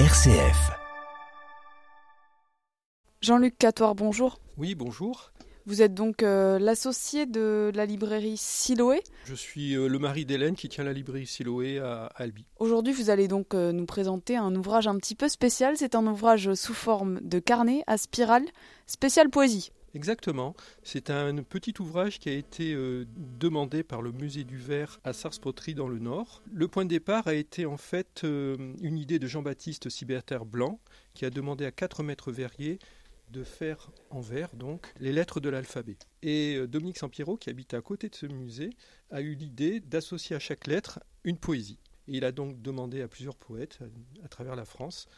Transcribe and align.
RCF. 0.00 0.72
Jean-Luc 3.20 3.56
Catoire, 3.56 3.94
bonjour. 3.94 4.40
Oui, 4.56 4.74
bonjour. 4.74 5.30
Vous 5.66 5.82
êtes 5.82 5.94
donc 5.94 6.24
euh, 6.24 6.58
l'associé 6.58 7.26
de 7.26 7.70
la 7.72 7.86
librairie 7.86 8.36
Siloé. 8.36 9.04
Je 9.24 9.36
suis 9.36 9.76
euh, 9.76 9.86
le 9.86 10.00
mari 10.00 10.24
d'Hélène 10.24 10.56
qui 10.56 10.68
tient 10.68 10.82
la 10.82 10.92
librairie 10.92 11.28
Siloé 11.28 11.78
à 11.78 12.06
Albi. 12.16 12.44
Aujourd'hui, 12.58 12.92
vous 12.92 13.08
allez 13.08 13.28
donc 13.28 13.54
euh, 13.54 13.70
nous 13.70 13.86
présenter 13.86 14.36
un 14.36 14.52
ouvrage 14.56 14.88
un 14.88 14.96
petit 14.96 15.14
peu 15.14 15.28
spécial. 15.28 15.76
C'est 15.76 15.94
un 15.94 16.04
ouvrage 16.08 16.52
sous 16.54 16.74
forme 16.74 17.20
de 17.20 17.38
carnet 17.38 17.84
à 17.86 17.96
spirale, 17.96 18.46
spécial 18.88 19.30
poésie. 19.30 19.70
Exactement. 19.94 20.54
C'est 20.82 21.10
un 21.10 21.42
petit 21.42 21.74
ouvrage 21.80 22.18
qui 22.18 22.28
a 22.28 22.32
été 22.32 22.76
demandé 23.38 23.82
par 23.82 24.02
le 24.02 24.12
musée 24.12 24.44
du 24.44 24.58
verre 24.58 25.00
à 25.04 25.12
Sars-Poterie 25.12 25.74
dans 25.74 25.88
le 25.88 25.98
Nord. 25.98 26.42
Le 26.52 26.66
point 26.68 26.84
de 26.84 26.90
départ 26.90 27.28
a 27.28 27.34
été 27.34 27.64
en 27.64 27.76
fait 27.76 28.22
une 28.24 28.98
idée 28.98 29.18
de 29.18 29.26
Jean-Baptiste 29.26 29.88
Siberter 29.88 30.40
Blanc 30.44 30.80
qui 31.14 31.24
a 31.24 31.30
demandé 31.30 31.64
à 31.64 31.70
quatre 31.70 32.02
maîtres 32.02 32.32
verriers 32.32 32.78
de 33.30 33.44
faire 33.44 33.90
en 34.10 34.20
verre 34.20 34.54
donc 34.54 34.92
les 35.00 35.12
lettres 35.12 35.40
de 35.40 35.48
l'alphabet. 35.48 35.96
Et 36.22 36.56
euh, 36.56 36.66
Dominique 36.66 36.98
Sampiero, 36.98 37.36
qui 37.36 37.50
habite 37.50 37.74
à 37.74 37.80
côté 37.80 38.08
de 38.08 38.14
ce 38.14 38.26
musée, 38.26 38.70
a 39.10 39.20
eu 39.20 39.34
l'idée 39.34 39.80
d'associer 39.80 40.36
à 40.36 40.38
chaque 40.38 40.66
lettre 40.66 41.00
une 41.24 41.36
poésie. 41.36 41.78
Et 42.06 42.18
il 42.18 42.24
a 42.24 42.32
donc 42.32 42.60
demandé 42.62 43.02
à 43.02 43.08
plusieurs 43.08 43.36
poètes 43.36 43.78
à, 44.22 44.28
travers 44.28 44.56
la 44.56 44.64
France 44.64 45.08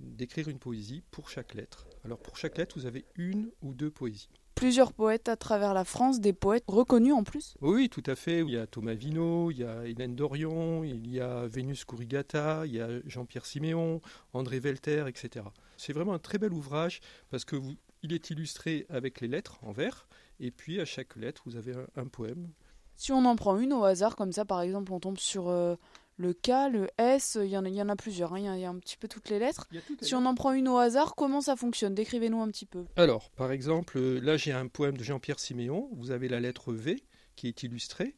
d'écrire 0.00 0.48
une 0.48 0.58
poésie 0.58 1.02
pour 1.10 1.30
chaque 1.30 1.54
lettre. 1.54 1.86
Alors 2.04 2.18
pour 2.18 2.36
chaque 2.36 2.58
lettre, 2.58 2.78
vous 2.78 2.86
avez 2.86 3.04
une 3.16 3.50
ou 3.62 3.74
deux 3.74 3.90
poésies 3.90 4.28
plusieurs 4.56 4.94
poètes 4.94 5.28
à 5.28 5.36
travers 5.36 5.74
la 5.74 5.84
France, 5.84 6.18
des 6.18 6.32
poètes 6.32 6.64
reconnus 6.66 7.12
en 7.12 7.22
plus? 7.22 7.54
Oui, 7.60 7.88
tout 7.88 8.02
à 8.06 8.16
fait. 8.16 8.40
Il 8.40 8.50
y 8.50 8.56
a 8.56 8.66
Thomas 8.66 8.94
Vino, 8.94 9.52
il 9.52 9.58
y 9.58 9.64
a 9.64 9.86
Hélène 9.86 10.16
Dorion, 10.16 10.82
il 10.82 11.08
y 11.08 11.20
a 11.20 11.46
Vénus 11.46 11.84
Kurigata, 11.84 12.66
il 12.66 12.74
y 12.74 12.80
a 12.80 12.88
Jean-Pierre 13.04 13.46
Siméon, 13.46 14.00
André 14.32 14.58
Velter, 14.58 15.04
etc. 15.06 15.44
C'est 15.76 15.92
vraiment 15.92 16.14
un 16.14 16.18
très 16.18 16.38
bel 16.38 16.52
ouvrage 16.52 17.00
parce 17.30 17.44
que 17.44 17.54
vous, 17.54 17.76
il 18.02 18.12
est 18.12 18.30
illustré 18.30 18.86
avec 18.88 19.20
les 19.20 19.28
lettres 19.28 19.58
en 19.62 19.72
vers, 19.72 20.08
et 20.40 20.50
puis 20.50 20.80
à 20.80 20.84
chaque 20.84 21.16
lettre, 21.16 21.42
vous 21.46 21.56
avez 21.56 21.74
un, 21.94 22.06
poème. 22.06 22.48
Si 22.96 23.12
on 23.12 23.24
en 23.26 23.36
prend 23.36 23.58
une 23.58 23.74
au 23.74 23.84
hasard, 23.84 24.16
comme 24.16 24.32
ça, 24.32 24.46
par 24.46 24.62
exemple, 24.62 24.92
on 24.92 25.00
tombe 25.00 25.18
sur 25.18 25.48
euh, 25.48 25.76
le 26.16 26.32
K, 26.32 26.70
le 26.72 26.88
S, 26.98 27.38
il 27.40 27.48
y 27.48 27.56
en 27.56 27.64
a, 27.64 27.68
il 27.68 27.74
y 27.74 27.82
en 27.82 27.88
a 27.88 27.96
plusieurs, 27.96 28.32
hein. 28.34 28.38
il, 28.38 28.60
y 28.60 28.64
a, 28.64 28.70
un 28.70 28.78
petit 28.78 28.96
peu 28.96 29.06
toutes 29.06 29.28
les 29.28 29.38
lettres. 29.38 29.68
si 30.00 30.14
on 30.14 30.24
en 30.24 30.34
prend 30.34 30.52
une 30.52 30.68
au 30.68 30.78
hasard, 30.78 31.14
comment 31.14 31.40
ça 31.40 31.56
fonctionne? 31.56 31.94
Décrivez-nous 31.94 32.40
un 32.40 32.48
petit 32.48 32.66
peu. 32.66 32.86
Alors, 32.96 33.30
par 33.30 33.52
exemple, 33.52 33.98
là 33.98 34.36
j'ai 34.36 34.52
un 34.52 34.66
poème 34.66 34.96
de 34.96 35.04
Jean-Pierre 35.04 35.38
Siméon, 35.38 35.90
vous 35.92 36.10
avez 36.10 36.28
la 36.28 36.40
lettre 36.40 36.72
V 36.72 37.02
qui 37.36 37.48
est 37.48 37.62
illustrée, 37.62 38.14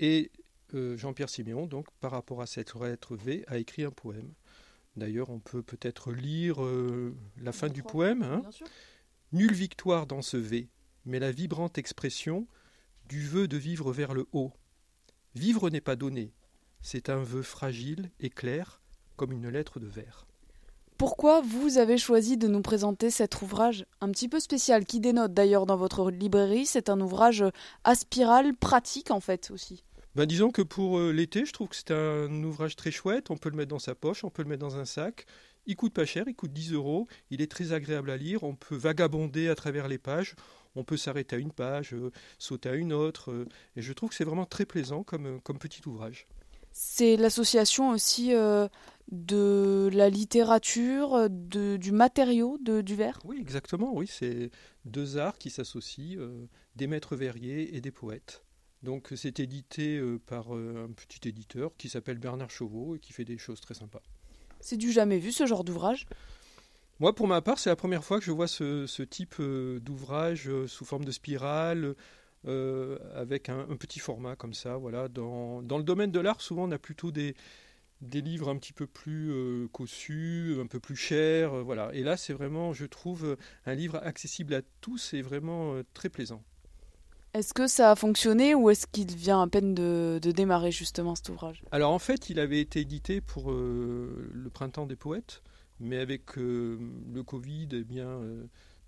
et 0.00 0.32
euh, 0.74 0.96
Jean-Pierre 0.96 1.30
Siméon, 1.30 1.66
donc 1.66 1.86
par 2.00 2.10
rapport 2.10 2.42
à 2.42 2.46
cette 2.46 2.74
lettre 2.74 3.16
V, 3.16 3.44
a 3.46 3.58
écrit 3.58 3.84
un 3.84 3.90
poème. 3.90 4.32
D'ailleurs, 4.96 5.30
on 5.30 5.38
peut 5.38 5.62
peut-être 5.62 6.12
lire 6.12 6.62
euh, 6.64 7.14
la 7.40 7.52
fin 7.52 7.68
du 7.68 7.82
poème. 7.82 8.22
Hein. 8.22 8.42
Nulle 9.32 9.52
victoire 9.52 10.06
dans 10.06 10.22
ce 10.22 10.36
V, 10.36 10.68
mais 11.04 11.20
la 11.20 11.30
vibrante 11.30 11.78
expression 11.78 12.48
du 13.08 13.26
vœu 13.26 13.46
de 13.46 13.56
vivre 13.56 13.92
vers 13.92 14.12
le 14.12 14.26
haut. 14.32 14.52
Vivre 15.34 15.70
n'est 15.70 15.80
pas 15.80 15.96
donné, 15.96 16.32
c'est 16.80 17.08
un 17.08 17.22
vœu 17.22 17.42
fragile 17.42 18.10
et 18.20 18.30
clair, 18.30 18.80
comme 19.16 19.32
une 19.32 19.48
lettre 19.48 19.80
de 19.80 19.86
verre. 19.86 20.26
Pourquoi 20.98 21.42
vous 21.42 21.78
avez 21.78 21.96
choisi 21.96 22.36
de 22.36 22.48
nous 22.48 22.60
présenter 22.60 23.10
cet 23.10 23.40
ouvrage 23.40 23.86
un 24.00 24.10
petit 24.10 24.28
peu 24.28 24.40
spécial 24.40 24.84
qui 24.84 24.98
dénote 24.98 25.32
d'ailleurs 25.32 25.64
dans 25.64 25.76
votre 25.76 26.10
librairie 26.10 26.66
C'est 26.66 26.88
un 26.88 27.00
ouvrage 27.00 27.44
à 27.84 27.94
spirale 27.94 28.56
pratique 28.56 29.12
en 29.12 29.20
fait 29.20 29.52
aussi. 29.52 29.84
Ben 30.16 30.26
disons 30.26 30.50
que 30.50 30.62
pour 30.62 30.98
euh, 30.98 31.12
l'été, 31.12 31.46
je 31.46 31.52
trouve 31.52 31.68
que 31.68 31.76
c'est 31.76 31.92
un 31.92 32.42
ouvrage 32.42 32.74
très 32.74 32.90
chouette. 32.90 33.30
On 33.30 33.36
peut 33.36 33.50
le 33.50 33.56
mettre 33.56 33.68
dans 33.68 33.78
sa 33.78 33.94
poche, 33.94 34.24
on 34.24 34.30
peut 34.30 34.42
le 34.42 34.48
mettre 34.48 34.66
dans 34.66 34.76
un 34.76 34.84
sac. 34.84 35.26
Il 35.66 35.76
coûte 35.76 35.92
pas 35.92 36.04
cher, 36.04 36.24
il 36.26 36.34
coûte 36.34 36.52
10 36.52 36.72
euros. 36.72 37.06
Il 37.30 37.40
est 37.40 37.50
très 37.50 37.72
agréable 37.72 38.10
à 38.10 38.16
lire. 38.16 38.42
On 38.42 38.56
peut 38.56 38.74
vagabonder 38.74 39.48
à 39.48 39.54
travers 39.54 39.86
les 39.86 39.98
pages. 39.98 40.34
On 40.74 40.82
peut 40.82 40.96
s'arrêter 40.96 41.36
à 41.36 41.38
une 41.38 41.52
page, 41.52 41.94
euh, 41.94 42.10
sauter 42.40 42.70
à 42.70 42.74
une 42.74 42.92
autre. 42.92 43.30
Euh, 43.30 43.46
et 43.76 43.82
je 43.82 43.92
trouve 43.92 44.08
que 44.08 44.16
c'est 44.16 44.24
vraiment 44.24 44.46
très 44.46 44.64
plaisant 44.64 45.04
comme, 45.04 45.40
comme 45.42 45.58
petit 45.58 45.82
ouvrage. 45.86 46.26
C'est 46.80 47.16
l'association 47.16 47.90
aussi 47.90 48.32
euh, 48.32 48.68
de 49.10 49.90
la 49.92 50.08
littérature, 50.08 51.28
du 51.28 51.90
matériau 51.90 52.56
de, 52.62 52.82
du 52.82 52.94
verre 52.94 53.18
Oui, 53.24 53.36
exactement, 53.40 53.92
oui. 53.92 54.06
C'est 54.06 54.52
deux 54.84 55.18
arts 55.18 55.38
qui 55.38 55.50
s'associent, 55.50 56.20
euh, 56.20 56.46
des 56.76 56.86
maîtres 56.86 57.16
verriers 57.16 57.74
et 57.74 57.80
des 57.80 57.90
poètes. 57.90 58.44
Donc 58.84 59.12
c'est 59.16 59.40
édité 59.40 59.96
euh, 59.98 60.20
par 60.24 60.52
un 60.52 60.92
petit 60.92 61.28
éditeur 61.28 61.72
qui 61.76 61.88
s'appelle 61.88 62.18
Bernard 62.18 62.50
Chauveau 62.50 62.94
et 62.94 63.00
qui 63.00 63.12
fait 63.12 63.24
des 63.24 63.38
choses 63.38 63.60
très 63.60 63.74
sympas. 63.74 64.02
C'est 64.60 64.76
du 64.76 64.92
jamais 64.92 65.18
vu 65.18 65.32
ce 65.32 65.46
genre 65.46 65.64
d'ouvrage? 65.64 66.06
Moi, 67.00 67.12
pour 67.12 67.26
ma 67.26 67.42
part, 67.42 67.58
c'est 67.58 67.70
la 67.70 67.76
première 67.76 68.04
fois 68.04 68.20
que 68.20 68.24
je 68.24 68.30
vois 68.30 68.46
ce, 68.46 68.86
ce 68.86 69.02
type 69.02 69.42
d'ouvrage 69.42 70.48
sous 70.66 70.84
forme 70.84 71.04
de 71.04 71.10
spirale, 71.10 71.96
euh, 72.48 72.96
avec 73.14 73.50
un, 73.50 73.64
petit 73.76 73.98
format 73.98 74.34
comme 74.34 74.54
ça. 74.54 74.76
Voilà. 74.76 75.08
Dans, 75.08 75.62
dans 75.62 75.76
le 75.76 75.84
domaine 75.84 76.10
de 76.10 76.20
l'art, 76.20 76.40
souvent 76.40 76.64
on 76.64 76.70
a 76.70 76.78
plutôt 76.78 77.10
des, 77.10 77.34
des 78.00 78.22
livres 78.22 78.48
un 78.48 78.56
petit 78.56 78.72
peu 78.72 78.86
plus 78.86 79.30
euh, 79.30 79.68
cossus, 79.68 80.56
un 80.60 80.66
peu 80.66 80.80
plus 80.80 80.96
chers. 80.96 81.52
Euh, 81.52 81.62
voilà. 81.62 81.90
Et 81.92 82.02
là, 82.02 82.16
c'est 82.16 82.32
vraiment, 82.32 82.72
je 82.72 82.86
trouve, 82.86 83.36
un 83.66 83.74
livre 83.74 84.00
accessible 84.02 84.54
à 84.54 84.62
tous 84.80 85.12
et 85.12 85.20
vraiment 85.20 85.74
très 85.92 86.08
plaisant. 86.08 86.42
Est-ce 87.34 87.52
que 87.52 87.66
ça 87.66 87.90
a 87.90 87.96
fonctionné 87.96 88.54
ou 88.54 88.70
est-ce 88.70 88.86
qu'il 88.86 89.14
vient 89.14 89.42
à 89.42 89.46
peine 89.46 89.74
de, 89.74 90.18
de, 90.22 90.32
démarrer 90.32 90.72
justement 90.72 91.14
cet 91.14 91.28
ouvrage? 91.28 91.62
Alors 91.70 91.92
en 91.92 91.98
fait, 91.98 92.30
il 92.30 92.40
avait 92.40 92.60
été 92.60 92.80
édité 92.80 93.20
pour 93.20 93.52
le 93.52 94.48
Printemps 94.52 94.86
des 94.86 94.96
Poètes, 94.96 95.42
mais 95.78 95.98
avec 95.98 96.36
le 96.36 97.20
Covid, 97.26 97.68
eh 97.72 97.84
bien 97.84 98.18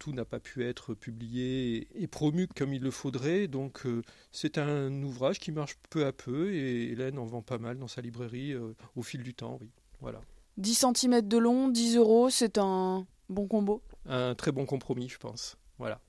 tout 0.00 0.12
n'a 0.12 0.24
pas 0.24 0.40
pu 0.40 0.64
être 0.64 0.94
publié 0.94 1.86
et 1.94 2.08
promu 2.08 2.48
comme 2.48 2.72
il 2.72 2.82
le 2.82 2.90
faudrait. 2.90 3.46
Donc 3.46 3.86
euh, 3.86 4.02
c'est 4.32 4.58
un 4.58 4.90
ouvrage 5.04 5.38
qui 5.38 5.52
marche 5.52 5.76
peu 5.90 6.06
à 6.06 6.12
peu 6.12 6.52
et 6.52 6.90
Hélène 6.90 7.18
en 7.18 7.26
vend 7.26 7.42
pas 7.42 7.58
mal 7.58 7.78
dans 7.78 7.86
sa 7.86 8.00
librairie 8.00 8.52
euh, 8.52 8.74
au 8.96 9.02
fil 9.02 9.22
du 9.22 9.34
temps. 9.34 9.58
Oui. 9.60 9.68
Voilà. 10.00 10.20
10 10.56 10.86
cm 10.96 11.20
de 11.20 11.38
long, 11.38 11.68
10 11.68 11.96
euros, 11.96 12.30
c'est 12.30 12.58
un 12.58 13.06
bon 13.28 13.46
combo? 13.46 13.82
Un 14.06 14.34
très 14.34 14.50
bon 14.50 14.64
compromis, 14.64 15.08
je 15.08 15.18
pense. 15.18 15.56
Voilà. 15.78 16.00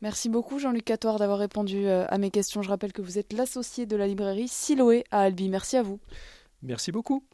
Merci 0.00 0.28
beaucoup 0.28 0.58
Jean-Luc 0.58 0.84
Catoire 0.84 1.18
d'avoir 1.18 1.38
répondu 1.38 1.86
euh, 1.86 2.06
à 2.08 2.16
mes 2.16 2.30
questions. 2.30 2.62
Je 2.62 2.68
rappelle 2.68 2.92
que 2.92 3.02
vous 3.02 3.18
êtes 3.18 3.32
l'associé 3.32 3.84
de 3.86 3.96
la 3.96 4.06
librairie 4.06 4.48
Siloé 4.48 5.04
à 5.10 5.22
Albi. 5.22 5.48
Merci 5.48 5.76
à 5.76 5.82
vous. 5.82 5.98
Merci 6.62 6.92
beaucoup. 6.92 7.24